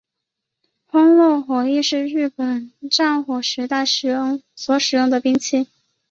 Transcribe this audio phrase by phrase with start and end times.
[0.89, 5.67] 焙烙火矢是日本战国时代所使用兵器。